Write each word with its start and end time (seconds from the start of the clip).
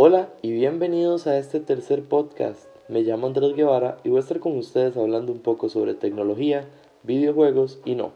Hola 0.00 0.28
y 0.42 0.52
bienvenidos 0.52 1.26
a 1.26 1.38
este 1.38 1.58
tercer 1.58 2.04
podcast. 2.04 2.60
Me 2.86 3.02
llamo 3.02 3.26
Andrés 3.26 3.56
Guevara 3.56 3.98
y 4.04 4.10
voy 4.10 4.18
a 4.18 4.20
estar 4.20 4.38
con 4.38 4.56
ustedes 4.56 4.96
hablando 4.96 5.32
un 5.32 5.40
poco 5.40 5.68
sobre 5.68 5.94
tecnología, 5.94 6.66
videojuegos 7.02 7.80
y 7.84 7.96
no. 7.96 8.12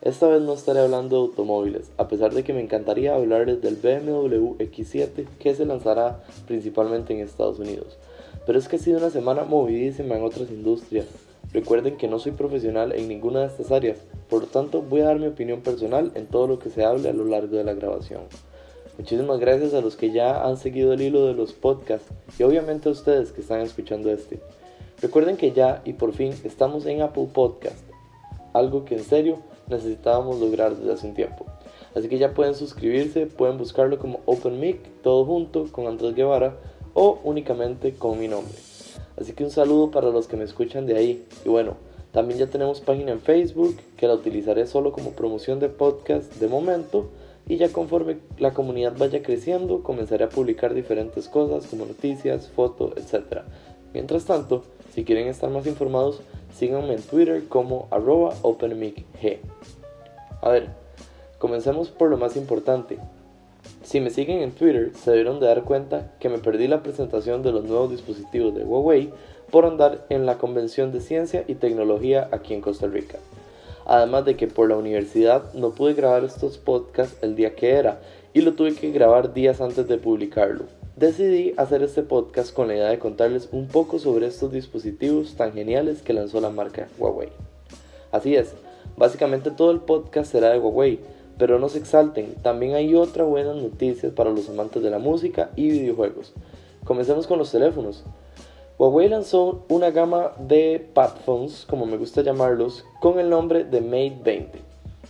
Esta 0.00 0.26
vez 0.28 0.40
no 0.40 0.54
estaré 0.54 0.80
hablando 0.80 1.16
de 1.16 1.22
automóviles, 1.28 1.92
a 1.98 2.08
pesar 2.08 2.32
de 2.32 2.44
que 2.44 2.54
me 2.54 2.62
encantaría 2.62 3.14
hablarles 3.14 3.60
del 3.60 3.74
BMW 3.74 4.56
X7 4.56 5.26
que 5.38 5.54
se 5.54 5.66
lanzará 5.66 6.24
principalmente 6.46 7.12
en 7.12 7.20
Estados 7.20 7.58
Unidos. 7.58 7.98
Pero 8.46 8.58
es 8.58 8.66
que 8.66 8.76
ha 8.76 8.78
sido 8.78 8.96
una 8.96 9.10
semana 9.10 9.44
movidísima 9.44 10.16
en 10.16 10.24
otras 10.24 10.50
industrias. 10.50 11.08
Recuerden 11.52 11.98
que 11.98 12.08
no 12.08 12.20
soy 12.20 12.32
profesional 12.32 12.92
en 12.92 13.08
ninguna 13.08 13.40
de 13.40 13.48
estas 13.48 13.70
áreas, 13.70 13.98
por 14.30 14.44
lo 14.44 14.48
tanto 14.48 14.80
voy 14.80 15.02
a 15.02 15.08
dar 15.08 15.18
mi 15.18 15.26
opinión 15.26 15.60
personal 15.60 16.10
en 16.14 16.26
todo 16.26 16.46
lo 16.46 16.58
que 16.58 16.70
se 16.70 16.86
hable 16.86 17.10
a 17.10 17.12
lo 17.12 17.26
largo 17.26 17.58
de 17.58 17.64
la 17.64 17.74
grabación. 17.74 18.22
Muchísimas 18.98 19.40
gracias 19.40 19.72
a 19.72 19.80
los 19.80 19.96
que 19.96 20.10
ya 20.10 20.46
han 20.46 20.58
seguido 20.58 20.92
el 20.92 21.00
hilo 21.00 21.26
de 21.26 21.32
los 21.32 21.52
podcasts 21.52 22.10
y 22.38 22.42
obviamente 22.42 22.88
a 22.88 22.92
ustedes 22.92 23.32
que 23.32 23.40
están 23.40 23.60
escuchando 23.60 24.10
este. 24.10 24.40
Recuerden 25.00 25.36
que 25.36 25.52
ya 25.52 25.80
y 25.84 25.94
por 25.94 26.12
fin 26.12 26.34
estamos 26.44 26.84
en 26.86 27.00
Apple 27.00 27.28
Podcast, 27.32 27.82
algo 28.52 28.84
que 28.84 28.96
en 28.96 29.04
serio 29.04 29.38
necesitábamos 29.68 30.40
lograr 30.40 30.76
desde 30.76 30.92
hace 30.92 31.06
un 31.06 31.14
tiempo. 31.14 31.46
Así 31.94 32.08
que 32.08 32.18
ya 32.18 32.34
pueden 32.34 32.54
suscribirse, 32.54 33.26
pueden 33.26 33.58
buscarlo 33.58 33.98
como 33.98 34.20
OpenMic, 34.26 34.78
todo 35.02 35.24
junto 35.24 35.66
con 35.72 35.86
Andrés 35.86 36.14
Guevara 36.14 36.56
o 36.94 37.18
únicamente 37.24 37.94
con 37.94 38.18
mi 38.18 38.28
nombre. 38.28 38.54
Así 39.16 39.32
que 39.32 39.44
un 39.44 39.50
saludo 39.50 39.90
para 39.90 40.10
los 40.10 40.26
que 40.26 40.36
me 40.36 40.44
escuchan 40.44 40.86
de 40.86 40.96
ahí. 40.96 41.26
Y 41.44 41.48
bueno, 41.48 41.76
también 42.12 42.38
ya 42.38 42.46
tenemos 42.46 42.80
página 42.80 43.12
en 43.12 43.20
Facebook 43.20 43.76
que 43.96 44.06
la 44.06 44.14
utilizaré 44.14 44.66
solo 44.66 44.92
como 44.92 45.12
promoción 45.12 45.60
de 45.60 45.68
podcast 45.68 46.34
de 46.36 46.48
momento. 46.48 47.08
Y 47.48 47.56
ya 47.56 47.70
conforme 47.70 48.18
la 48.38 48.52
comunidad 48.52 48.96
vaya 48.96 49.22
creciendo, 49.22 49.82
comenzaré 49.82 50.24
a 50.24 50.28
publicar 50.28 50.74
diferentes 50.74 51.28
cosas 51.28 51.66
como 51.66 51.86
noticias, 51.86 52.48
fotos, 52.48 52.92
etc. 52.96 53.42
Mientras 53.92 54.24
tanto, 54.24 54.62
si 54.94 55.04
quieren 55.04 55.26
estar 55.26 55.50
más 55.50 55.66
informados, 55.66 56.20
síganme 56.54 56.94
en 56.94 57.02
Twitter 57.02 57.44
como 57.48 57.88
openmicg. 57.90 59.04
A 60.40 60.50
ver, 60.50 60.68
comencemos 61.38 61.88
por 61.88 62.10
lo 62.10 62.16
más 62.16 62.36
importante. 62.36 62.98
Si 63.82 64.00
me 64.00 64.10
siguen 64.10 64.38
en 64.42 64.52
Twitter, 64.52 64.92
se 64.94 65.10
debieron 65.10 65.40
de 65.40 65.46
dar 65.46 65.64
cuenta 65.64 66.12
que 66.20 66.28
me 66.28 66.38
perdí 66.38 66.68
la 66.68 66.82
presentación 66.82 67.42
de 67.42 67.52
los 67.52 67.64
nuevos 67.64 67.90
dispositivos 67.90 68.54
de 68.54 68.64
Huawei 68.64 69.10
por 69.50 69.66
andar 69.66 70.06
en 70.08 70.24
la 70.24 70.38
Convención 70.38 70.92
de 70.92 71.00
Ciencia 71.00 71.44
y 71.46 71.56
Tecnología 71.56 72.28
aquí 72.32 72.54
en 72.54 72.60
Costa 72.60 72.86
Rica. 72.86 73.18
Además 73.92 74.24
de 74.24 74.36
que 74.36 74.46
por 74.46 74.70
la 74.70 74.78
universidad 74.78 75.52
no 75.52 75.72
pude 75.72 75.92
grabar 75.92 76.24
estos 76.24 76.56
podcasts 76.56 77.18
el 77.20 77.36
día 77.36 77.54
que 77.54 77.72
era 77.72 78.00
y 78.32 78.40
lo 78.40 78.54
tuve 78.54 78.74
que 78.74 78.90
grabar 78.90 79.34
días 79.34 79.60
antes 79.60 79.86
de 79.86 79.98
publicarlo. 79.98 80.64
Decidí 80.96 81.52
hacer 81.58 81.82
este 81.82 82.02
podcast 82.02 82.54
con 82.54 82.68
la 82.68 82.74
idea 82.74 82.88
de 82.88 82.98
contarles 82.98 83.50
un 83.52 83.68
poco 83.68 83.98
sobre 83.98 84.28
estos 84.28 84.50
dispositivos 84.50 85.34
tan 85.34 85.52
geniales 85.52 86.00
que 86.00 86.14
lanzó 86.14 86.40
la 86.40 86.48
marca 86.48 86.88
Huawei. 86.98 87.28
Así 88.12 88.34
es, 88.34 88.54
básicamente 88.96 89.50
todo 89.50 89.70
el 89.72 89.80
podcast 89.80 90.32
será 90.32 90.48
de 90.48 90.58
Huawei, 90.58 90.98
pero 91.36 91.58
no 91.58 91.68
se 91.68 91.76
exalten, 91.76 92.36
también 92.36 92.74
hay 92.74 92.94
otra 92.94 93.24
buenas 93.24 93.56
noticias 93.56 94.10
para 94.14 94.30
los 94.30 94.48
amantes 94.48 94.82
de 94.82 94.88
la 94.88 95.00
música 95.00 95.50
y 95.54 95.68
videojuegos. 95.68 96.32
Comencemos 96.84 97.26
con 97.26 97.38
los 97.38 97.52
teléfonos. 97.52 98.04
Huawei 98.82 99.08
lanzó 99.08 99.62
una 99.68 99.92
gama 99.92 100.32
de 100.40 100.84
padphones, 100.92 101.64
como 101.70 101.86
me 101.86 101.96
gusta 101.96 102.22
llamarlos, 102.22 102.84
con 103.00 103.20
el 103.20 103.30
nombre 103.30 103.62
de 103.62 103.80
Mate 103.80 104.18
20. 104.24 104.58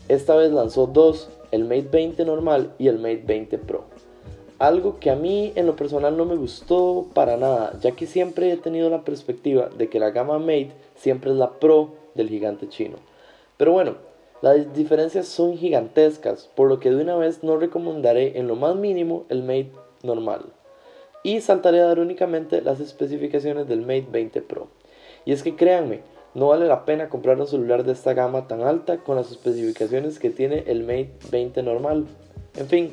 Esta 0.09 0.37
vez 0.37 0.53
lanzó 0.53 0.87
dos, 0.87 1.31
el 1.53 1.65
Mate 1.65 1.89
20 1.91 2.23
normal 2.27 2.75
y 2.79 2.89
el 2.89 2.99
Mate 2.99 3.23
20 3.25 3.57
Pro. 3.57 3.85
Algo 4.59 5.01
que 5.01 5.09
a 5.09 5.17
mí 5.17 5.55
en 5.55 5.67
lo 5.67 5.75
personal 5.75 6.19
no 6.19 6.27
me 6.27 6.37
gustó 6.37 7.07
para 7.15 7.39
nada, 7.39 7.73
ya 7.81 7.93
que 7.93 8.07
siempre 8.07 8.53
he 8.53 8.59
tenido 8.59 8.91
la 8.91 9.07
perspectiva 9.07 9.71
de 9.71 9.89
que 9.89 9.99
la 9.99 10.11
gama 10.11 10.39
Mate 10.39 10.73
siempre 10.97 11.31
es 11.31 11.39
la 11.39 11.53
Pro 11.53 11.95
del 12.15 12.29
gigante 12.29 12.69
chino. 12.69 12.99
Pero 13.57 13.73
bueno, 13.73 13.95
las 14.43 14.75
diferencias 14.75 15.29
son 15.29 15.57
gigantescas, 15.57 16.51
por 16.55 16.69
lo 16.69 16.79
que 16.79 16.91
de 16.91 17.01
una 17.01 17.17
vez 17.17 17.43
no 17.43 17.57
recomendaré 17.57 18.39
en 18.39 18.49
lo 18.49 18.55
más 18.55 18.77
mínimo 18.77 19.25
el 19.31 19.43
Mate 19.43 19.73
normal. 20.03 20.53
Y 21.23 21.41
saltaré 21.41 21.81
a 21.81 21.87
dar 21.87 22.01
únicamente 22.01 22.63
las 22.63 22.81
especificaciones 22.81 23.69
del 23.69 23.83
Mate 23.83 24.09
20 24.11 24.43
Pro. 24.43 24.69
Y 25.25 25.33
es 25.33 25.43
que 25.43 25.55
créanme, 25.55 26.01
no 26.35 26.49
vale 26.49 26.67
la 26.67 26.85
pena 26.85 27.09
comprar 27.09 27.39
un 27.41 27.47
celular 27.47 27.85
de 27.85 27.93
esta 27.93 28.15
gama 28.15 28.49
tan 28.49 28.63
alta 28.63 28.99
con 28.99 29.17
las 29.17 29.31
especificaciones 29.31 30.19
que 30.19 30.31
tiene 30.31 30.65
el 30.67 30.83
Mate 30.83 31.13
20 31.31 31.63
normal. 31.63 32.07
En 32.57 32.67
fin, 32.67 32.91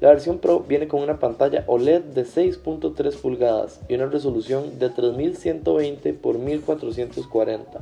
la 0.00 0.08
versión 0.08 0.38
Pro 0.38 0.60
viene 0.60 0.88
con 0.88 1.02
una 1.02 1.18
pantalla 1.18 1.64
OLED 1.66 2.02
de 2.02 2.24
6.3 2.24 3.16
pulgadas 3.16 3.80
y 3.88 3.94
una 3.94 4.06
resolución 4.06 4.78
de 4.78 4.88
3120 4.88 6.08
x 6.08 6.38
1440. 6.38 7.80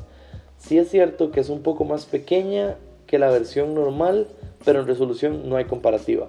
Sí 0.59 0.79
es 0.79 0.91
cierto 0.91 1.31
que 1.31 1.41
es 1.41 1.49
un 1.49 1.63
poco 1.63 1.85
más 1.85 2.07
pequeña 2.07 2.77
que 3.07 3.21
la 3.21 3.31
versión 3.31 3.75
normal, 3.75 4.27
pero 4.65 4.81
en 4.81 4.89
resolución 4.89 5.49
no 5.49 5.57
hay 5.57 5.67
comparativa. 5.67 6.29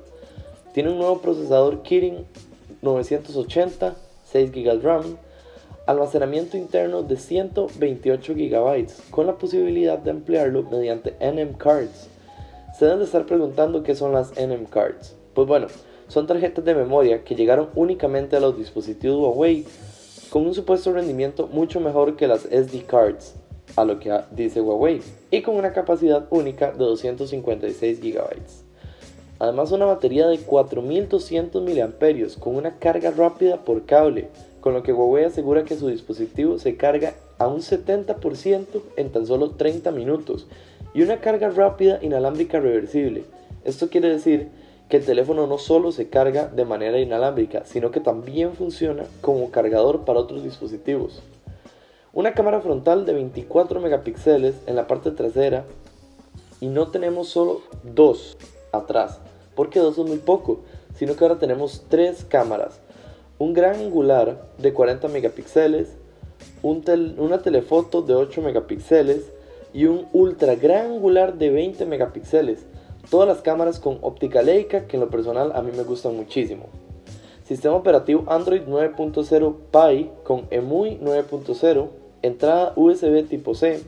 Tiene 0.74 0.92
un 0.92 1.00
nuevo 1.00 1.22
procesador 1.22 1.82
Kirin 1.82 2.26
980, 2.82 3.96
6 4.26 4.52
GB 4.52 4.82
RAM, 4.82 5.18
almacenamiento 5.86 6.56
interno 6.56 7.04
de 7.04 7.18
128 7.18 8.34
GB, 8.36 8.88
con 9.10 9.26
la 9.26 9.38
posibilidad 9.38 9.98
de 9.98 10.12
ampliarlo 10.12 10.64
mediante 10.64 11.16
NM 11.20 11.54
Cards. 11.58 12.08
Se 12.78 12.86
deben 12.86 13.00
de 13.00 13.06
estar 13.06 13.26
preguntando 13.26 13.84
qué 13.84 13.96
son 13.96 14.14
las 14.14 14.32
NM 14.32 14.66
Cards. 14.66 15.16
Pues 15.34 15.48
bueno, 15.48 15.68
son 16.08 16.28
tarjetas 16.28 16.64
de 16.64 16.76
memoria 16.76 17.24
que 17.24 17.36
llegaron 17.36 17.70
únicamente 17.76 18.36
a 18.36 18.40
los 18.40 18.58
dispositivos 18.58 19.20
Huawei 19.20 19.66
con 20.30 20.46
un 20.46 20.54
supuesto 20.54 20.94
rendimiento 20.94 21.48
mucho 21.48 21.80
mejor 21.80 22.16
que 22.16 22.28
las 22.28 22.42
SD 22.42 22.86
Cards, 22.86 23.36
a 23.76 23.84
lo 23.84 24.00
que 24.00 24.12
dice 24.32 24.62
Huawei, 24.62 25.02
y 25.32 25.42
con 25.42 25.56
una 25.56 25.74
capacidad 25.74 26.28
única 26.30 26.72
de 26.72 26.78
256 26.78 28.00
GB. 28.02 28.69
Además 29.40 29.72
una 29.72 29.86
batería 29.86 30.28
de 30.28 30.38
4200 30.40 31.64
mAh 31.64 32.40
con 32.40 32.56
una 32.58 32.78
carga 32.78 33.12
rápida 33.12 33.64
por 33.64 33.86
cable, 33.86 34.28
con 34.60 34.74
lo 34.74 34.84
que 34.84 34.92
Huawei 34.92 35.24
asegura 35.24 35.64
que 35.64 35.78
su 35.78 35.88
dispositivo 35.88 36.60
se 36.60 36.76
carga 36.76 37.14
a 37.38 37.48
un 37.48 37.62
70% 37.62 38.66
en 38.98 39.12
tan 39.12 39.26
solo 39.26 39.52
30 39.52 39.92
minutos 39.92 40.48
y 40.94 41.04
una 41.04 41.22
carga 41.22 41.50
rápida 41.50 42.00
inalámbrica 42.02 42.60
reversible. 42.60 43.24
Esto 43.64 43.90
quiere 43.90 44.10
decir 44.10 44.50
que 44.90 44.98
el 44.98 45.06
teléfono 45.06 45.48
no 45.48 45.58
solo 45.58 45.94
se 45.94 46.10
carga 46.10 46.48
de 46.48 46.66
manera 46.66 47.00
inalámbrica, 47.00 47.64
sino 47.64 47.92
que 47.92 48.02
también 48.02 48.56
funciona 48.56 49.06
como 49.22 49.52
cargador 49.52 50.04
para 50.04 50.20
otros 50.20 50.44
dispositivos. 50.44 51.22
Una 52.12 52.34
cámara 52.34 52.60
frontal 52.60 53.06
de 53.06 53.14
24 53.14 53.80
megapíxeles 53.80 54.56
en 54.68 54.76
la 54.76 54.88
parte 54.88 55.12
trasera 55.12 55.64
y 56.60 56.68
no 56.68 56.88
tenemos 56.88 57.30
solo 57.30 57.62
dos 57.84 58.36
atrás, 58.72 59.20
porque 59.60 59.82
dos 59.82 59.98
es 59.98 60.06
muy 60.06 60.20
poco, 60.20 60.62
sino 60.96 61.18
que 61.18 61.26
ahora 61.26 61.38
tenemos 61.38 61.84
tres 61.90 62.24
cámaras. 62.24 62.80
Un 63.40 63.52
gran 63.52 63.76
angular 63.76 64.42
de 64.58 64.72
40 64.72 65.10
megapíxeles, 65.10 65.98
una 66.64 67.42
telefoto 67.42 68.02
de 68.02 68.16
8 68.16 68.42
megapíxeles 68.42 69.34
y 69.74 69.84
un 69.84 70.08
ultra 70.14 70.56
gran 70.56 70.94
angular 70.94 71.38
de 71.38 71.50
20 71.50 71.86
megapíxeles. 71.88 72.68
Todas 73.10 73.28
las 73.28 73.42
cámaras 73.42 73.82
con 73.82 73.98
óptica 74.02 74.42
Leica 74.42 74.88
que 74.88 74.96
en 74.96 75.02
lo 75.02 75.10
personal 75.10 75.52
a 75.54 75.62
mí 75.62 75.72
me 75.76 75.84
gustan 75.84 76.16
muchísimo. 76.16 76.68
Sistema 77.44 77.76
operativo 77.76 78.24
Android 78.28 78.62
9.0 78.62 79.56
Pie 79.74 80.10
con 80.24 80.48
EMUI 80.52 81.00
9.0, 81.04 81.88
entrada 82.22 82.72
USB 82.78 83.28
tipo 83.28 83.54
C, 83.54 83.84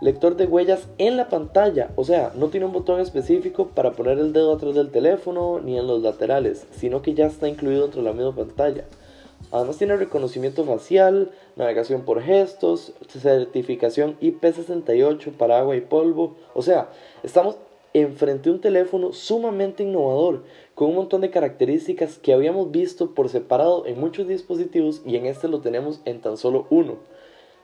lector 0.00 0.36
de 0.36 0.46
huellas 0.46 0.88
en 0.98 1.16
la 1.16 1.28
pantalla, 1.28 1.90
o 1.96 2.04
sea, 2.04 2.32
no 2.34 2.48
tiene 2.48 2.66
un 2.66 2.72
botón 2.72 3.00
específico 3.00 3.68
para 3.68 3.92
poner 3.92 4.18
el 4.18 4.32
dedo 4.32 4.52
atrás 4.52 4.74
del 4.74 4.90
teléfono 4.90 5.60
ni 5.60 5.78
en 5.78 5.86
los 5.86 6.02
laterales, 6.02 6.66
sino 6.72 7.02
que 7.02 7.14
ya 7.14 7.26
está 7.26 7.48
incluido 7.48 7.82
dentro 7.82 8.02
de 8.02 8.08
la 8.08 8.14
misma 8.14 8.34
pantalla. 8.34 8.84
Además 9.52 9.78
tiene 9.78 9.96
reconocimiento 9.96 10.64
facial, 10.64 11.30
navegación 11.56 12.02
por 12.02 12.20
gestos, 12.20 12.92
certificación 13.08 14.18
IP68 14.20 15.32
para 15.32 15.58
agua 15.58 15.76
y 15.76 15.80
polvo, 15.80 16.36
o 16.54 16.62
sea, 16.62 16.90
estamos 17.22 17.56
enfrente 17.94 18.50
a 18.50 18.52
un 18.52 18.60
teléfono 18.60 19.12
sumamente 19.12 19.82
innovador, 19.82 20.42
con 20.74 20.88
un 20.90 20.96
montón 20.96 21.22
de 21.22 21.30
características 21.30 22.18
que 22.18 22.34
habíamos 22.34 22.70
visto 22.70 23.14
por 23.14 23.30
separado 23.30 23.86
en 23.86 23.98
muchos 23.98 24.28
dispositivos 24.28 25.00
y 25.06 25.16
en 25.16 25.24
este 25.24 25.48
lo 25.48 25.60
tenemos 25.60 26.00
en 26.04 26.20
tan 26.20 26.36
solo 26.36 26.66
uno. 26.68 26.96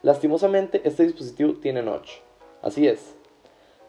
Lastimosamente, 0.03 0.81
este 0.83 1.03
dispositivo 1.03 1.53
tiene 1.53 1.81
notch. 1.81 2.11
Así 2.61 2.87
es. 2.87 3.15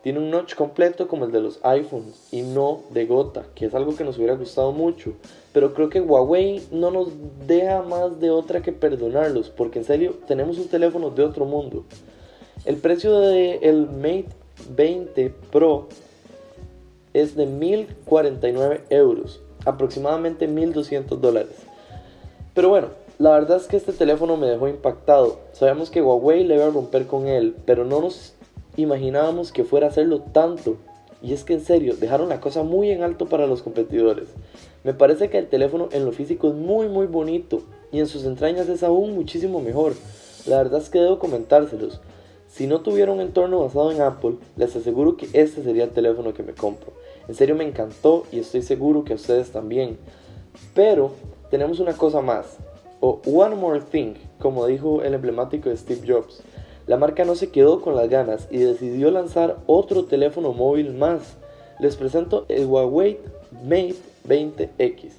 Tiene 0.04 0.20
un 0.20 0.30
notch 0.30 0.54
completo 0.54 1.08
como 1.08 1.24
el 1.24 1.32
de 1.32 1.40
los 1.40 1.58
iPhones 1.64 2.28
y 2.30 2.42
no 2.42 2.82
de 2.90 3.04
gota, 3.04 3.46
que 3.56 3.66
es 3.66 3.74
algo 3.74 3.96
que 3.96 4.04
nos 4.04 4.16
hubiera 4.16 4.36
gustado 4.36 4.70
mucho. 4.70 5.14
Pero 5.52 5.74
creo 5.74 5.88
que 5.88 6.00
Huawei 6.00 6.62
no 6.70 6.92
nos 6.92 7.08
deja 7.48 7.82
más 7.82 8.20
de 8.20 8.30
otra 8.30 8.62
que 8.62 8.70
perdonarlos, 8.70 9.50
porque 9.50 9.80
en 9.80 9.84
serio 9.84 10.14
tenemos 10.28 10.58
un 10.58 10.68
teléfono 10.68 11.10
de 11.10 11.24
otro 11.24 11.46
mundo. 11.46 11.84
El 12.64 12.76
precio 12.76 13.18
del 13.18 13.88
Mate 13.90 14.28
20 14.70 15.30
Pro 15.50 15.88
es 17.12 17.34
de 17.34 17.46
1049 17.46 18.84
euros, 18.90 19.40
aproximadamente 19.64 20.46
1200 20.46 21.20
dólares. 21.20 21.56
Pero 22.54 22.68
bueno, 22.68 22.88
la 23.18 23.30
verdad 23.30 23.58
es 23.58 23.68
que 23.68 23.76
este 23.76 23.92
teléfono 23.92 24.36
me 24.36 24.48
dejó 24.48 24.66
impactado. 24.66 25.38
Sabemos 25.52 25.90
que 25.90 26.02
Huawei 26.02 26.44
le 26.44 26.56
iba 26.56 26.66
a 26.66 26.70
romper 26.70 27.06
con 27.06 27.28
él, 27.28 27.54
pero 27.64 27.84
no 27.84 28.00
nos 28.00 28.34
imaginábamos 28.76 29.52
que 29.52 29.64
fuera 29.64 29.86
a 29.86 29.90
hacerlo 29.90 30.20
tanto. 30.20 30.76
Y 31.22 31.32
es 31.32 31.44
que 31.44 31.54
en 31.54 31.60
serio, 31.60 31.94
dejaron 31.96 32.28
la 32.28 32.40
cosa 32.40 32.64
muy 32.64 32.90
en 32.90 33.02
alto 33.02 33.26
para 33.26 33.46
los 33.46 33.62
competidores. 33.62 34.28
Me 34.82 34.94
parece 34.94 35.30
que 35.30 35.38
el 35.38 35.48
teléfono 35.48 35.88
en 35.92 36.04
lo 36.04 36.12
físico 36.12 36.48
es 36.48 36.54
muy 36.54 36.88
muy 36.88 37.06
bonito 37.06 37.62
y 37.92 38.00
en 38.00 38.06
sus 38.06 38.24
entrañas 38.24 38.68
es 38.68 38.82
aún 38.82 39.14
muchísimo 39.14 39.60
mejor. 39.60 39.94
La 40.46 40.58
verdad 40.58 40.82
es 40.82 40.90
que 40.90 40.98
debo 40.98 41.18
comentárselos. 41.18 42.00
Si 42.48 42.66
no 42.66 42.80
tuviera 42.80 43.12
un 43.12 43.20
entorno 43.20 43.60
basado 43.60 43.92
en 43.92 44.02
Apple, 44.02 44.36
les 44.56 44.76
aseguro 44.76 45.16
que 45.16 45.28
este 45.32 45.62
sería 45.62 45.84
el 45.84 45.90
teléfono 45.90 46.34
que 46.34 46.42
me 46.42 46.52
compro. 46.52 46.92
En 47.26 47.34
serio 47.34 47.54
me 47.54 47.64
encantó 47.64 48.24
y 48.30 48.40
estoy 48.40 48.62
seguro 48.62 49.04
que 49.04 49.12
a 49.12 49.16
ustedes 49.16 49.50
también. 49.50 49.98
Pero 50.74 51.12
tenemos 51.50 51.80
una 51.80 51.94
cosa 51.94 52.20
más, 52.20 52.58
One 53.04 53.56
More 53.56 53.82
Thing, 53.82 54.14
como 54.38 54.66
dijo 54.66 55.02
el 55.02 55.12
emblemático 55.12 55.74
Steve 55.76 56.06
Jobs. 56.06 56.42
La 56.86 56.96
marca 56.96 57.26
no 57.26 57.34
se 57.34 57.50
quedó 57.50 57.82
con 57.82 57.96
las 57.96 58.08
ganas 58.08 58.48
y 58.50 58.58
decidió 58.58 59.10
lanzar 59.10 59.58
otro 59.66 60.06
teléfono 60.06 60.54
móvil 60.54 60.94
más. 60.94 61.36
Les 61.80 61.96
presento 61.96 62.46
el 62.48 62.64
Huawei 62.64 63.18
Mate 63.62 63.96
20X. 64.26 65.12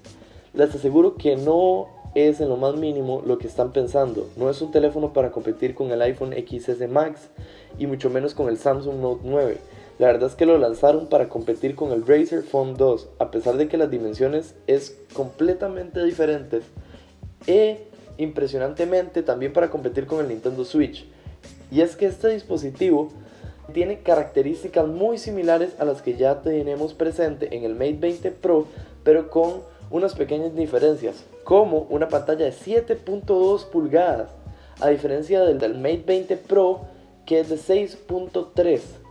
Les 0.55 0.73
aseguro 0.73 1.15
que 1.15 1.35
no 1.35 1.87
es 2.15 2.41
en 2.41 2.49
lo 2.49 2.57
más 2.57 2.75
mínimo 2.75 3.21
lo 3.23 3.37
que 3.37 3.45
están 3.45 3.71
pensando. 3.71 4.27
No 4.35 4.49
es 4.49 4.61
un 4.63 4.71
teléfono 4.71 5.13
para 5.13 5.31
competir 5.31 5.75
con 5.75 5.91
el 5.91 6.01
iPhone 6.01 6.33
XS 6.33 6.89
Max 6.89 7.29
y 7.77 7.85
mucho 7.85 8.09
menos 8.09 8.33
con 8.33 8.49
el 8.49 8.57
Samsung 8.57 8.95
Note 8.95 9.21
9. 9.25 9.57
La 9.99 10.07
verdad 10.07 10.29
es 10.29 10.35
que 10.35 10.47
lo 10.47 10.57
lanzaron 10.57 11.07
para 11.07 11.29
competir 11.29 11.75
con 11.75 11.91
el 11.91 12.05
Razer 12.05 12.41
Phone 12.41 12.75
2, 12.77 13.09
a 13.19 13.31
pesar 13.31 13.57
de 13.57 13.67
que 13.67 13.77
las 13.77 13.91
dimensiones 13.91 14.55
es 14.65 14.97
completamente 15.13 16.03
diferentes. 16.03 16.63
E 17.47 17.87
impresionantemente 18.17 19.23
también 19.23 19.53
para 19.53 19.69
competir 19.69 20.05
con 20.05 20.19
el 20.19 20.27
Nintendo 20.29 20.63
Switch. 20.65 21.05
Y 21.71 21.81
es 21.81 21.95
que 21.95 22.05
este 22.05 22.29
dispositivo 22.29 23.09
tiene 23.73 23.99
características 23.99 24.87
muy 24.87 25.17
similares 25.17 25.71
a 25.79 25.85
las 25.85 26.01
que 26.01 26.15
ya 26.15 26.41
tenemos 26.41 26.93
presente 26.93 27.55
en 27.55 27.63
el 27.63 27.73
Mate 27.73 27.97
20 27.99 28.31
Pro, 28.31 28.67
pero 29.03 29.29
con 29.29 29.61
unas 29.89 30.15
pequeñas 30.15 30.55
diferencias, 30.55 31.23
como 31.43 31.87
una 31.89 32.09
pantalla 32.09 32.45
de 32.45 32.53
7.2 32.53 33.65
pulgadas, 33.65 34.29
a 34.79 34.89
diferencia 34.89 35.41
del, 35.41 35.59
del 35.59 35.75
Mate 35.75 36.03
20 36.05 36.37
Pro 36.37 36.81
que 37.25 37.39
es 37.39 37.49
de 37.49 37.55
6.3 37.55 39.04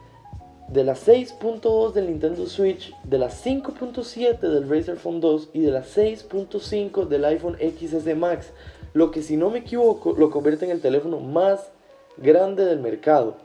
de 0.68 0.82
la 0.82 0.94
6.2 0.94 1.92
del 1.92 2.06
Nintendo 2.06 2.46
Switch, 2.46 2.94
de 3.04 3.18
la 3.18 3.28
5.7 3.28 4.40
del 4.40 4.68
Razer 4.68 4.96
Phone 4.96 5.20
2 5.20 5.50
y 5.52 5.60
de 5.60 5.70
la 5.70 5.82
6.5 5.82 7.06
del 7.06 7.24
iPhone 7.26 7.56
XS 7.58 8.16
Max, 8.16 8.50
lo 8.92 9.10
que 9.10 9.22
si 9.22 9.36
no 9.36 9.50
me 9.50 9.58
equivoco 9.58 10.14
lo 10.16 10.30
convierte 10.30 10.64
en 10.64 10.70
el 10.70 10.80
teléfono 10.80 11.20
más 11.20 11.70
grande 12.16 12.64
del 12.64 12.80
mercado. 12.80 13.36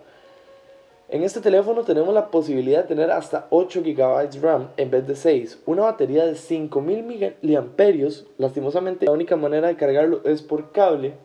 En 1.09 1.23
este 1.23 1.41
teléfono 1.41 1.83
tenemos 1.83 2.13
la 2.13 2.29
posibilidad 2.29 2.83
de 2.83 2.87
tener 2.87 3.11
hasta 3.11 3.47
8 3.49 3.81
GB 3.81 4.41
RAM 4.41 4.69
en 4.77 4.91
vez 4.91 5.07
de 5.07 5.15
6, 5.15 5.59
una 5.65 5.81
batería 5.83 6.25
de 6.25 6.35
5000 6.35 7.35
mAh, 7.41 8.09
lastimosamente 8.37 9.07
la 9.07 9.11
única 9.11 9.35
manera 9.35 9.67
de 9.67 9.75
cargarlo 9.75 10.21
es 10.23 10.43
por 10.43 10.71
cable, 10.71 11.15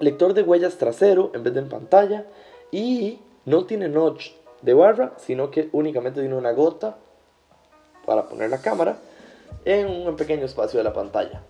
lector 0.00 0.34
de 0.34 0.42
huellas 0.42 0.76
trasero 0.76 1.30
en 1.34 1.44
vez 1.44 1.54
de 1.54 1.60
en 1.60 1.68
pantalla 1.68 2.26
y 2.72 3.20
no 3.44 3.64
tiene 3.64 3.88
notch 3.88 4.32
de 4.62 4.74
barra, 4.74 5.12
sino 5.18 5.50
que 5.50 5.68
únicamente 5.72 6.20
tiene 6.20 6.36
una 6.36 6.52
gota 6.52 6.96
para 8.06 8.28
poner 8.28 8.50
la 8.50 8.58
cámara 8.58 8.96
en 9.64 9.86
un 9.86 10.16
pequeño 10.16 10.44
espacio 10.44 10.78
de 10.78 10.84
la 10.84 10.92
pantalla. 10.92 11.42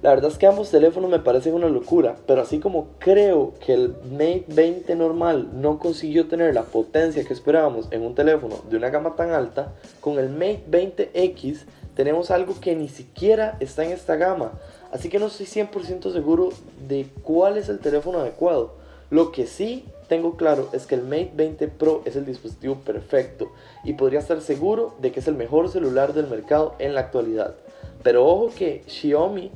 La 0.00 0.10
verdad 0.10 0.30
es 0.30 0.38
que 0.38 0.46
ambos 0.46 0.70
teléfonos 0.70 1.10
me 1.10 1.18
parecen 1.18 1.54
una 1.54 1.68
locura, 1.68 2.14
pero 2.24 2.40
así 2.40 2.60
como 2.60 2.90
creo 3.00 3.54
que 3.58 3.74
el 3.74 3.96
Mate 4.12 4.44
20 4.46 4.94
normal 4.94 5.48
no 5.54 5.80
consiguió 5.80 6.28
tener 6.28 6.54
la 6.54 6.62
potencia 6.62 7.24
que 7.24 7.32
esperábamos 7.32 7.88
en 7.90 8.02
un 8.02 8.14
teléfono 8.14 8.60
de 8.70 8.76
una 8.76 8.90
gama 8.90 9.16
tan 9.16 9.32
alta, 9.32 9.72
con 10.00 10.20
el 10.20 10.28
Mate 10.28 10.62
20X 10.70 11.64
tenemos 11.96 12.30
algo 12.30 12.54
que 12.60 12.76
ni 12.76 12.88
siquiera 12.88 13.56
está 13.58 13.84
en 13.84 13.90
esta 13.90 14.14
gama, 14.14 14.52
así 14.92 15.08
que 15.08 15.18
no 15.18 15.26
estoy 15.26 15.46
100% 15.46 16.12
seguro 16.12 16.50
de 16.86 17.08
cuál 17.24 17.56
es 17.56 17.68
el 17.68 17.80
teléfono 17.80 18.20
adecuado. 18.20 18.74
Lo 19.10 19.32
que 19.32 19.46
sí 19.46 19.84
tengo 20.08 20.36
claro 20.36 20.68
es 20.72 20.86
que 20.86 20.94
el 20.94 21.02
Mate 21.02 21.32
20 21.34 21.68
Pro 21.68 22.02
es 22.04 22.16
el 22.16 22.26
dispositivo 22.26 22.76
perfecto 22.76 23.50
y 23.84 23.94
podría 23.94 24.20
estar 24.20 24.40
seguro 24.40 24.94
de 25.00 25.12
que 25.12 25.20
es 25.20 25.28
el 25.28 25.34
mejor 25.34 25.70
celular 25.70 26.12
del 26.12 26.26
mercado 26.26 26.74
en 26.78 26.94
la 26.94 27.00
actualidad. 27.00 27.54
Pero 28.02 28.26
ojo 28.26 28.50
que 28.56 28.82
Xiaomi 28.86 29.50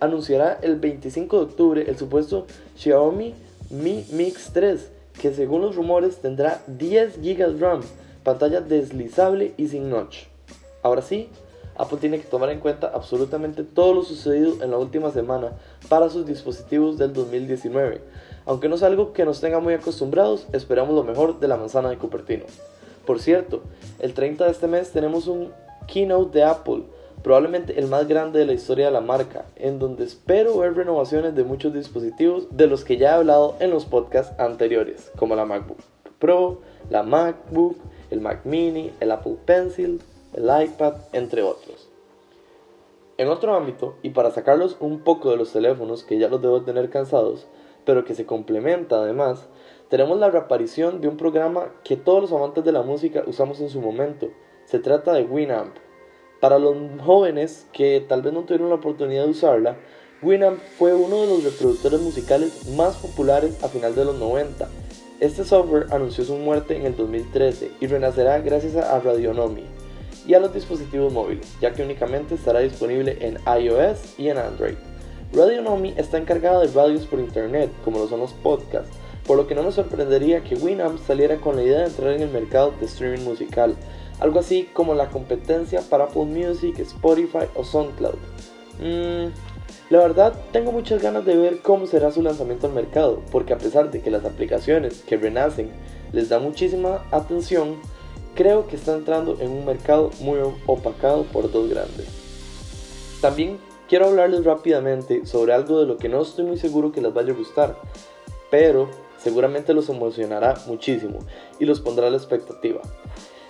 anunciará 0.00 0.58
el 0.62 0.76
25 0.76 1.36
de 1.36 1.44
octubre 1.44 1.84
el 1.88 1.96
supuesto 1.96 2.46
Xiaomi 2.76 3.34
Mi 3.70 4.04
Mix 4.10 4.50
3, 4.52 4.90
que 5.20 5.32
según 5.32 5.62
los 5.62 5.76
rumores 5.76 6.16
tendrá 6.16 6.62
10 6.66 7.20
GB 7.22 7.60
RAM, 7.60 7.80
pantalla 8.22 8.60
deslizable 8.60 9.54
y 9.56 9.68
sin 9.68 9.88
notch. 9.88 10.24
Ahora 10.82 11.02
sí, 11.02 11.28
Apple 11.78 11.98
tiene 11.98 12.20
que 12.20 12.26
tomar 12.26 12.50
en 12.50 12.60
cuenta 12.60 12.90
absolutamente 12.94 13.64
todo 13.64 13.94
lo 13.94 14.02
sucedido 14.02 14.62
en 14.62 14.70
la 14.70 14.78
última 14.78 15.10
semana 15.10 15.52
para 15.88 16.08
sus 16.08 16.26
dispositivos 16.26 16.98
del 16.98 17.12
2019. 17.12 18.00
Aunque 18.44 18.68
no 18.68 18.76
es 18.76 18.82
algo 18.82 19.12
que 19.12 19.24
nos 19.24 19.40
tenga 19.40 19.60
muy 19.60 19.74
acostumbrados, 19.74 20.46
esperamos 20.52 20.94
lo 20.94 21.04
mejor 21.04 21.40
de 21.40 21.48
la 21.48 21.56
manzana 21.56 21.90
de 21.90 21.98
Cupertino. 21.98 22.44
Por 23.06 23.20
cierto, 23.20 23.62
el 23.98 24.14
30 24.14 24.44
de 24.44 24.50
este 24.50 24.66
mes 24.66 24.90
tenemos 24.90 25.26
un 25.26 25.52
keynote 25.86 26.38
de 26.38 26.44
Apple 26.44 26.82
probablemente 27.22 27.78
el 27.78 27.88
más 27.88 28.06
grande 28.06 28.38
de 28.38 28.46
la 28.46 28.52
historia 28.52 28.86
de 28.86 28.92
la 28.92 29.00
marca, 29.00 29.46
en 29.56 29.80
donde 29.80 30.04
espero 30.04 30.58
ver 30.58 30.74
renovaciones 30.74 31.34
de 31.34 31.42
muchos 31.42 31.72
dispositivos 31.72 32.46
de 32.56 32.68
los 32.68 32.84
que 32.84 32.98
ya 32.98 33.10
he 33.10 33.14
hablado 33.14 33.56
en 33.58 33.70
los 33.70 33.84
podcasts 33.84 34.38
anteriores, 34.38 35.10
como 35.16 35.34
la 35.34 35.44
MacBook 35.44 35.78
Pro, 36.18 36.60
la 36.88 37.02
MacBook, 37.02 37.76
el 38.10 38.20
Mac 38.20 38.42
Mini, 38.44 38.92
el 39.00 39.10
Apple 39.10 39.36
Pencil, 39.44 40.00
el 40.36 40.44
iPad, 40.44 40.94
entre 41.12 41.42
otros. 41.42 41.88
En 43.18 43.28
otro 43.28 43.54
ámbito, 43.54 43.94
y 44.02 44.10
para 44.10 44.30
sacarlos 44.30 44.76
un 44.78 45.00
poco 45.00 45.30
de 45.30 45.38
los 45.38 45.50
teléfonos 45.50 46.04
que 46.04 46.18
ya 46.18 46.28
los 46.28 46.42
debo 46.42 46.62
tener 46.62 46.90
cansados, 46.90 47.46
pero 47.86 48.04
que 48.04 48.14
se 48.14 48.26
complementa 48.26 48.96
además, 48.96 49.46
tenemos 49.88 50.18
la 50.18 50.30
reaparición 50.30 51.00
de 51.00 51.08
un 51.08 51.16
programa 51.16 51.72
que 51.82 51.96
todos 51.96 52.20
los 52.20 52.32
amantes 52.32 52.64
de 52.64 52.72
la 52.72 52.82
música 52.82 53.22
usamos 53.26 53.60
en 53.60 53.70
su 53.70 53.80
momento. 53.80 54.28
Se 54.66 54.78
trata 54.78 55.14
de 55.14 55.22
Winamp, 55.22 55.74
para 56.40 56.58
los 56.58 56.76
jóvenes 57.02 57.66
que 57.72 58.04
tal 58.06 58.20
vez 58.20 58.34
no 58.34 58.42
tuvieron 58.42 58.68
la 58.68 58.74
oportunidad 58.74 59.24
de 59.24 59.30
usarla, 59.30 59.78
Winamp 60.20 60.58
fue 60.78 60.92
uno 60.92 61.22
de 61.22 61.26
los 61.28 61.44
reproductores 61.44 62.00
musicales 62.00 62.68
más 62.76 62.96
populares 62.96 63.62
a 63.64 63.68
final 63.68 63.94
de 63.94 64.04
los 64.04 64.16
90. 64.16 64.68
Este 65.20 65.44
software 65.44 65.86
anunció 65.90 66.24
su 66.24 66.36
muerte 66.36 66.76
en 66.76 66.84
el 66.84 66.96
2013 66.96 67.70
y 67.80 67.86
renacerá 67.86 68.40
gracias 68.40 68.76
a 68.76 69.00
Radionomy 69.00 69.75
y 70.26 70.34
a 70.34 70.40
los 70.40 70.52
dispositivos 70.52 71.12
móviles, 71.12 71.54
ya 71.60 71.72
que 71.72 71.82
únicamente 71.82 72.34
estará 72.34 72.60
disponible 72.60 73.16
en 73.20 73.38
iOS 73.46 74.18
y 74.18 74.28
en 74.28 74.38
Android. 74.38 74.74
Radionomy 75.32 75.94
está 75.96 76.18
encargada 76.18 76.60
de 76.60 76.72
radios 76.72 77.06
por 77.06 77.18
internet, 77.18 77.70
como 77.84 77.98
lo 77.98 78.08
son 78.08 78.20
los 78.20 78.32
podcasts, 78.32 78.96
por 79.26 79.36
lo 79.36 79.46
que 79.46 79.54
no 79.54 79.62
me 79.62 79.72
sorprendería 79.72 80.42
que 80.42 80.54
Winamp 80.54 80.98
saliera 81.04 81.36
con 81.36 81.56
la 81.56 81.62
idea 81.62 81.80
de 81.80 81.86
entrar 81.86 82.12
en 82.12 82.22
el 82.22 82.30
mercado 82.30 82.72
de 82.78 82.86
streaming 82.86 83.24
musical, 83.24 83.76
algo 84.20 84.38
así 84.38 84.68
como 84.72 84.94
la 84.94 85.08
competencia 85.08 85.82
para 85.90 86.04
Apple 86.04 86.24
Music, 86.24 86.78
Spotify 86.78 87.46
o 87.54 87.64
SoundCloud. 87.64 88.16
Mm, 88.80 89.32
la 89.90 89.98
verdad, 89.98 90.34
tengo 90.52 90.72
muchas 90.72 91.02
ganas 91.02 91.24
de 91.24 91.36
ver 91.36 91.60
cómo 91.60 91.86
será 91.86 92.10
su 92.10 92.22
lanzamiento 92.22 92.66
al 92.66 92.72
mercado, 92.72 93.22
porque 93.30 93.52
a 93.52 93.58
pesar 93.58 93.90
de 93.90 94.00
que 94.00 94.10
las 94.10 94.24
aplicaciones 94.24 95.02
que 95.02 95.16
renacen 95.16 95.70
les 96.12 96.28
da 96.28 96.38
muchísima 96.38 97.04
atención, 97.10 97.76
creo 98.36 98.68
que 98.68 98.76
está 98.76 98.94
entrando 98.94 99.38
en 99.40 99.50
un 99.50 99.64
mercado 99.64 100.10
muy 100.20 100.38
opacado 100.66 101.24
por 101.24 101.50
dos 101.50 101.68
grandes. 101.68 102.06
También 103.20 103.58
quiero 103.88 104.06
hablarles 104.06 104.44
rápidamente 104.44 105.26
sobre 105.26 105.54
algo 105.54 105.80
de 105.80 105.86
lo 105.86 105.96
que 105.96 106.08
no 106.08 106.22
estoy 106.22 106.44
muy 106.44 106.58
seguro 106.58 106.92
que 106.92 107.00
les 107.00 107.12
vaya 107.12 107.32
a 107.32 107.36
gustar, 107.36 107.76
pero 108.50 108.88
seguramente 109.18 109.74
los 109.74 109.88
emocionará 109.88 110.54
muchísimo 110.66 111.18
y 111.58 111.64
los 111.64 111.80
pondrá 111.80 112.06
a 112.06 112.10
la 112.10 112.18
expectativa. 112.18 112.80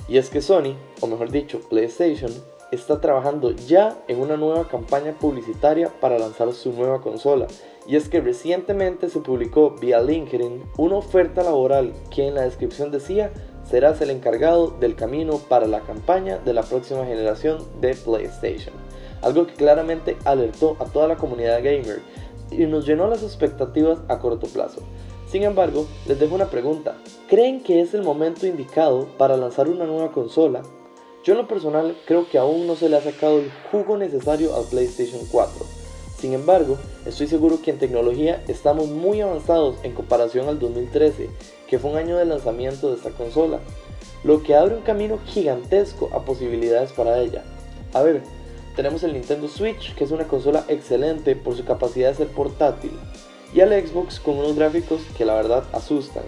Y 0.08 0.18
es 0.18 0.30
que 0.30 0.40
Sony, 0.40 0.76
o 1.00 1.08
mejor 1.08 1.30
dicho 1.30 1.60
PlayStation, 1.68 2.30
está 2.70 3.00
trabajando 3.00 3.50
ya 3.50 3.98
en 4.06 4.20
una 4.20 4.36
nueva 4.36 4.68
campaña 4.68 5.12
publicitaria 5.12 5.90
para 6.00 6.18
lanzar 6.18 6.52
su 6.52 6.72
nueva 6.72 7.00
consola. 7.00 7.48
Y 7.88 7.96
es 7.96 8.08
que 8.08 8.20
recientemente 8.20 9.08
se 9.08 9.20
publicó 9.20 9.70
vía 9.80 10.00
LinkedIn 10.00 10.62
una 10.76 10.96
oferta 10.96 11.42
laboral 11.42 11.92
que 12.10 12.26
en 12.26 12.34
la 12.34 12.42
descripción 12.42 12.90
decía 12.90 13.32
serás 13.68 14.00
el 14.00 14.10
encargado 14.10 14.68
del 14.80 14.94
camino 14.94 15.38
para 15.38 15.66
la 15.66 15.80
campaña 15.80 16.38
de 16.38 16.52
la 16.52 16.62
próxima 16.62 17.04
generación 17.04 17.58
de 17.80 17.94
PlayStation. 17.94 18.74
Algo 19.22 19.46
que 19.46 19.54
claramente 19.54 20.16
alertó 20.24 20.76
a 20.78 20.84
toda 20.84 21.08
la 21.08 21.16
comunidad 21.16 21.58
gamer 21.62 22.00
y 22.50 22.66
nos 22.66 22.86
llenó 22.86 23.08
las 23.08 23.22
expectativas 23.22 23.98
a 24.08 24.18
corto 24.18 24.46
plazo. 24.46 24.82
Sin 25.26 25.42
embargo, 25.42 25.86
les 26.06 26.20
dejo 26.20 26.36
una 26.36 26.50
pregunta. 26.50 26.96
¿Creen 27.28 27.62
que 27.62 27.80
es 27.80 27.94
el 27.94 28.02
momento 28.02 28.46
indicado 28.46 29.08
para 29.18 29.36
lanzar 29.36 29.68
una 29.68 29.84
nueva 29.84 30.12
consola? 30.12 30.62
Yo 31.24 31.32
en 31.32 31.38
lo 31.38 31.48
personal 31.48 31.96
creo 32.06 32.28
que 32.28 32.38
aún 32.38 32.68
no 32.68 32.76
se 32.76 32.88
le 32.88 32.96
ha 32.96 33.00
sacado 33.00 33.40
el 33.40 33.50
jugo 33.72 33.96
necesario 33.96 34.54
al 34.54 34.64
PlayStation 34.64 35.20
4. 35.32 35.75
Sin 36.18 36.32
embargo, 36.32 36.78
estoy 37.04 37.26
seguro 37.26 37.60
que 37.60 37.70
en 37.70 37.78
tecnología 37.78 38.42
estamos 38.48 38.88
muy 38.88 39.20
avanzados 39.20 39.76
en 39.82 39.92
comparación 39.92 40.48
al 40.48 40.58
2013, 40.58 41.28
que 41.68 41.78
fue 41.78 41.90
un 41.90 41.98
año 41.98 42.16
de 42.16 42.24
lanzamiento 42.24 42.88
de 42.88 42.96
esta 42.96 43.10
consola, 43.10 43.60
lo 44.24 44.42
que 44.42 44.56
abre 44.56 44.76
un 44.76 44.82
camino 44.82 45.18
gigantesco 45.26 46.08
a 46.12 46.24
posibilidades 46.24 46.92
para 46.92 47.20
ella. 47.20 47.44
A 47.92 48.02
ver, 48.02 48.22
tenemos 48.74 49.02
el 49.02 49.12
Nintendo 49.12 49.46
Switch, 49.48 49.94
que 49.94 50.04
es 50.04 50.10
una 50.10 50.26
consola 50.26 50.64
excelente 50.68 51.36
por 51.36 51.54
su 51.54 51.64
capacidad 51.64 52.08
de 52.10 52.16
ser 52.16 52.28
portátil, 52.28 52.92
y 53.54 53.60
al 53.60 53.70
Xbox 53.70 54.18
con 54.18 54.38
unos 54.38 54.56
gráficos 54.56 55.02
que 55.16 55.24
la 55.24 55.34
verdad 55.34 55.64
asustan. 55.72 56.24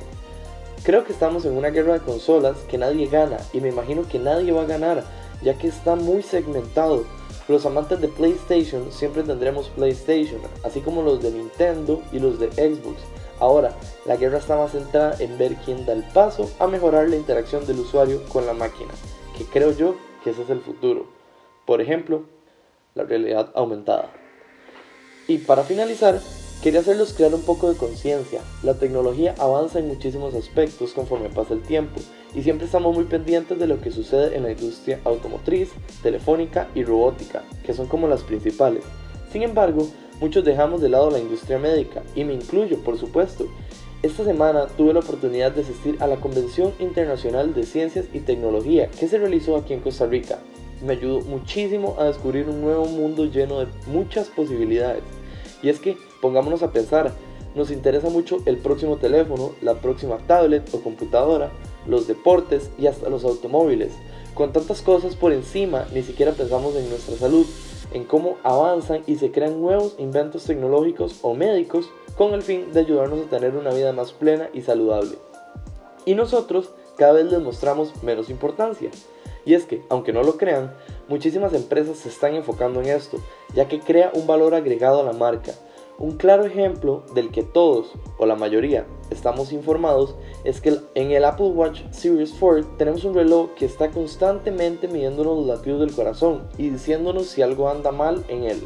Creo 0.83 1.04
que 1.04 1.12
estamos 1.12 1.45
en 1.45 1.57
una 1.57 1.71
guerra 1.71 1.95
de 1.95 2.00
consolas 2.00 2.59
que 2.68 2.78
nadie 2.78 3.09
gana 3.09 3.38
y 3.52 3.61
me 3.61 3.68
imagino 3.68 4.07
que 4.07 4.18
nadie 4.18 4.52
va 4.52 4.62
a 4.62 4.66
ganar, 4.66 5.04
ya 5.42 5.54
que 5.54 5.68
está 5.68 5.97
muy 5.97 6.23
segmentado. 6.23 7.04
Los 7.49 7.64
amantes 7.64 7.99
de 8.00 8.09
PlayStation 8.09 8.93
siempre 8.93 9.23
tendremos 9.23 9.71
PlayStation, 9.71 10.40
así 10.64 10.81
como 10.81 11.02
los 11.02 11.23
de 11.23 11.31
Nintendo 11.31 12.02
y 12.12 12.19
los 12.19 12.38
de 12.38 12.52
Xbox. 12.52 13.00
Ahora, 13.40 13.75
la 14.05 14.17
guerra 14.17 14.37
está 14.37 14.57
más 14.57 14.73
centrada 14.73 15.17
en 15.19 15.38
ver 15.38 15.57
quién 15.64 15.87
da 15.87 15.95
el 15.95 16.02
paso 16.02 16.50
a 16.59 16.67
mejorar 16.67 17.09
la 17.09 17.17
interacción 17.17 17.67
del 17.67 17.81
usuario 17.81 18.23
con 18.28 18.45
la 18.45 18.52
máquina, 18.52 18.93
que 19.37 19.45
creo 19.45 19.73
yo 19.73 19.97
que 20.23 20.31
ese 20.31 20.43
es 20.43 20.50
el 20.50 20.61
futuro. 20.61 21.07
Por 21.64 21.81
ejemplo, 21.81 22.25
la 22.95 23.05
realidad 23.05 23.50
aumentada. 23.55 24.11
Y 25.26 25.38
para 25.38 25.62
finalizar, 25.62 26.21
Quería 26.62 26.81
hacerlos 26.81 27.12
crear 27.12 27.33
un 27.33 27.43
poco 27.43 27.71
de 27.71 27.77
conciencia. 27.77 28.41
La 28.65 28.75
tecnología 28.75 29.33
avanza 29.38 29.79
en 29.79 29.87
muchísimos 29.87 30.35
aspectos 30.35 30.93
conforme 30.93 31.29
pasa 31.29 31.55
el 31.55 31.62
tiempo 31.62 32.00
y 32.35 32.43
siempre 32.43 32.67
estamos 32.67 32.97
muy 32.97 33.05
pendientes 33.05 33.61
de 33.61 33.69
lo 33.69 33.81
que 33.81 33.93
sucede 33.93 34.37
en 34.37 34.43
la 34.43 34.50
industria 34.50 34.99
automotriz, 35.05 35.71
telefónica 36.03 36.69
y 36.75 36.83
robótica, 36.83 37.45
que 37.65 37.75
son 37.75 37.87
como 37.87 38.09
las 38.09 38.25
principales. 38.25 38.83
Sin 39.33 39.45
embargo, 39.45 39.87
muchos 40.21 40.45
dejamos 40.45 40.81
de 40.81 40.88
lado 40.88 41.12
la 41.12 41.21
industria 41.21 41.59
médica 41.59 42.03
y 42.17 42.25
me 42.25 42.35
incluyo, 42.35 42.79
por 42.79 42.99
supuesto. 42.99 43.47
Esta 44.03 44.25
semana 44.25 44.67
tuve 44.67 44.93
la 44.93 45.00
oportunidad 45.00 45.53
de 45.53 45.62
asistir 45.62 45.97
a 46.00 46.09
la 46.09 46.17
Convención 46.17 46.73
Internacional 46.81 47.55
de 47.55 47.67
Ciencias 47.67 48.07
y 48.12 48.19
Tecnología 48.19 48.91
que 48.91 49.07
se 49.07 49.19
realizó 49.19 49.57
aquí 49.57 49.75
en 49.75 49.81
Costa 49.81 50.07
Rica. 50.07 50.41
Me 50.85 50.95
ayudó 50.95 51.21
muchísimo 51.21 51.95
a 52.00 52.05
descubrir 52.05 52.49
un 52.49 52.62
nuevo 52.62 52.87
mundo 52.87 53.27
lleno 53.27 53.61
de 53.61 53.69
muchas 53.87 54.27
posibilidades. 54.27 55.05
Y 55.62 55.69
es 55.69 55.81
que 55.81 55.97
Pongámonos 56.21 56.63
a 56.63 56.73
pensar, 56.73 57.13
nos 57.55 57.71
interesa 57.71 58.11
mucho 58.11 58.39
el 58.47 58.59
próximo 58.59 58.97
teléfono, 58.97 59.53
la 59.63 59.75
próxima 59.75 60.19
tablet 60.27 60.73
o 60.75 60.81
computadora, 60.81 61.51
los 61.87 62.07
deportes 62.07 62.71
y 62.79 62.87
hasta 62.87 63.09
los 63.09 63.25
automóviles. 63.25 63.93
Con 64.35 64.53
tantas 64.53 64.83
cosas 64.83 65.17
por 65.17 65.33
encima, 65.33 65.87
ni 65.93 66.03
siquiera 66.03 66.33
pensamos 66.33 66.77
en 66.77 66.89
nuestra 66.89 67.17
salud, 67.17 67.47
en 67.93 68.05
cómo 68.05 68.37
avanzan 68.43 69.03
y 69.07 69.17
se 69.17 69.31
crean 69.31 69.61
nuevos 69.61 69.95
inventos 69.99 70.45
tecnológicos 70.45 71.19
o 71.23 71.35
médicos 71.35 71.91
con 72.17 72.35
el 72.35 72.43
fin 72.43 72.73
de 72.73 72.81
ayudarnos 72.81 73.21
a 73.21 73.31
tener 73.31 73.57
una 73.57 73.71
vida 73.71 73.93
más 73.93 74.13
plena 74.13 74.51
y 74.53 74.63
saludable. 74.63 75.17
Y 76.05 76.15
nosotros 76.15 76.71
cada 76.97 77.13
vez 77.13 77.31
les 77.31 77.41
mostramos 77.41 78.03
menos 78.03 78.29
importancia. 78.29 78.91
Y 79.45 79.55
es 79.55 79.65
que, 79.65 79.83
aunque 79.89 80.13
no 80.13 80.23
lo 80.23 80.37
crean, 80.37 80.75
muchísimas 81.09 81.55
empresas 81.55 81.97
se 81.99 82.09
están 82.09 82.35
enfocando 82.35 82.81
en 82.81 82.89
esto, 82.89 83.19
ya 83.55 83.67
que 83.69 83.81
crea 83.81 84.11
un 84.15 84.27
valor 84.27 84.55
agregado 84.55 85.01
a 85.01 85.05
la 85.05 85.13
marca, 85.13 85.55
un 85.99 86.12
claro 86.12 86.45
ejemplo 86.45 87.02
del 87.12 87.31
que 87.31 87.43
todos, 87.43 87.93
o 88.19 88.26
la 88.26 88.37
mayoría, 88.37 88.87
estamos 89.11 89.52
informados 89.52 90.14
es 90.45 90.61
que 90.61 90.78
en 90.95 91.11
el 91.11 91.25
Apple 91.25 91.49
Watch 91.49 91.83
Series 91.90 92.33
4 92.38 92.76
tenemos 92.78 93.05
un 93.05 93.14
reloj 93.14 93.50
que 93.57 93.64
está 93.64 93.90
constantemente 93.90 94.87
midiéndonos 94.87 95.38
los 95.38 95.47
latidos 95.47 95.81
del 95.81 95.95
corazón 95.95 96.49
y 96.57 96.71
diciéndonos 96.71 97.26
si 97.26 97.43
algo 97.43 97.69
anda 97.69 97.90
mal 97.90 98.25
en 98.28 98.45
él. 98.45 98.61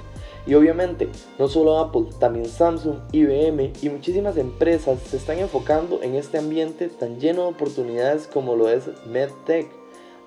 Y 0.46 0.54
obviamente, 0.54 1.08
no 1.38 1.48
solo 1.48 1.78
Apple, 1.78 2.06
también 2.18 2.46
Samsung, 2.46 2.98
IBM 3.12 3.72
y 3.80 3.88
muchísimas 3.88 4.36
empresas 4.36 4.98
se 5.00 5.16
están 5.16 5.38
enfocando 5.38 6.02
en 6.02 6.16
este 6.16 6.36
ambiente 6.36 6.88
tan 6.88 7.18
lleno 7.18 7.42
de 7.42 7.48
oportunidades 7.48 8.26
como 8.26 8.56
lo 8.56 8.68
es 8.68 8.90
MedTech. 9.06 9.68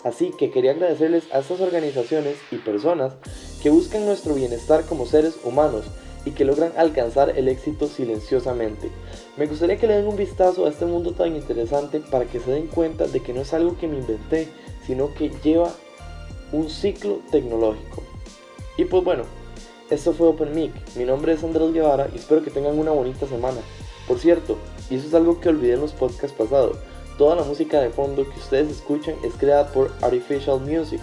Así 0.03 0.31
que 0.38 0.51
quería 0.51 0.71
agradecerles 0.71 1.31
a 1.33 1.39
estas 1.39 1.62
organizaciones 1.62 2.38
y 2.51 2.57
personas 2.57 3.13
que 3.62 3.69
buscan 3.69 4.05
nuestro 4.05 4.35
bienestar 4.35 4.85
como 4.85 5.05
seres 5.05 5.38
humanos 5.43 5.85
y 6.25 6.32
que 6.32 6.44
logran 6.44 6.74
alcanzar 6.75 7.38
el 7.38 7.48
éxito 7.48 7.88
silenciosamente. 7.88 8.89
Me 9.38 9.46
gustaría 9.46 9.77
que 9.77 9.88
le 9.88 9.96
den 9.96 10.08
un 10.08 10.17
vistazo 10.17 10.65
a 10.65 10.70
este 10.70 10.86
mundo 10.86 11.13
tan 11.13 11.36
interesante 11.36 12.00
para 12.00 12.25
que 12.25 12.39
se 12.39 12.51
den 12.51 12.67
cuenta 12.67 13.08
de 13.08 13.22
que 13.22 13.34
no 13.34 13.41
es 13.41 13.53
algo 13.53 13.77
que 13.77 13.88
me 13.88 13.98
inventé, 13.98 14.50
sino 14.86 15.13
que 15.13 15.32
lleva 15.44 15.72
un 16.51 16.70
ciclo 16.70 17.20
tecnológico. 17.32 18.03
Y 18.77 18.86
pues 18.86 19.03
bueno, 19.03 19.24
esto 19.89 20.13
fue 20.13 20.27
OpenMic. 20.27 20.74
Mi 20.96 21.05
nombre 21.05 21.34
es 21.34 21.44
Andrés 21.44 21.72
Guevara 21.72 22.10
y 22.13 22.17
espero 22.17 22.44
que 22.44 22.51
tengan 22.51 22.77
una 22.77 22.91
bonita 22.91 23.27
semana. 23.27 23.60
Por 24.08 24.20
cierto, 24.20 24.58
y 24.89 24.96
eso 24.96 25.08
es 25.08 25.13
algo 25.13 25.39
que 25.39 25.50
olvidé 25.50 25.74
en 25.74 25.82
los 25.82 25.94
podcasts 25.94 26.36
pasados, 26.38 26.77
toda 27.17 27.36
la 27.36 27.44
música 27.44 27.79
de 27.79 27.89
fondo 27.89 28.24
que 28.24 28.39
ustedes 28.39 28.70
escuchan 28.70 29.15
es 29.24 29.34
creada 29.36 29.72
por 29.72 29.91
Artificial 30.01 30.60
Music. 30.60 31.01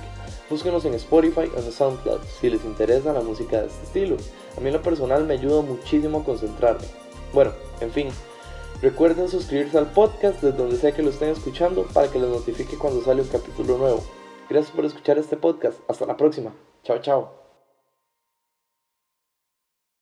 Búsquenos 0.53 0.85
en 0.85 0.93
Spotify 0.93 1.51
o 1.57 1.59
en 1.59 1.73
SoundCloud 1.73 2.21
si 2.39 2.51
les 2.51 2.63
interesa 2.67 3.15
la 3.15 3.23
música 3.23 3.63
de 3.63 3.69
este 3.69 3.85
estilo. 3.85 4.17
A 4.55 4.61
mí 4.61 4.67
en 4.67 4.75
lo 4.75 4.83
personal 4.83 5.25
me 5.25 5.33
ayuda 5.33 5.63
muchísimo 5.63 6.19
a 6.19 6.25
concentrarme. 6.25 6.85
Bueno, 7.33 7.53
en 7.81 7.91
fin, 7.91 8.09
recuerden 8.83 9.31
suscribirse 9.31 9.79
al 9.79 9.91
podcast 9.93 10.43
desde 10.43 10.59
donde 10.59 10.77
sea 10.77 10.93
que 10.93 11.03
lo 11.03 11.09
estén 11.09 11.31
escuchando 11.31 11.87
para 11.95 12.09
que 12.09 12.19
les 12.19 12.29
notifique 12.29 12.77
cuando 12.77 13.03
sale 13.03 13.23
un 13.23 13.29
capítulo 13.29 13.79
nuevo. 13.79 14.05
Gracias 14.51 14.77
por 14.77 14.85
escuchar 14.85 15.17
este 15.17 15.39
podcast. 15.39 15.79
Hasta 15.89 16.05
la 16.05 16.19
próxima. 16.19 16.53
Chao, 16.83 16.99
chao. 16.99 17.42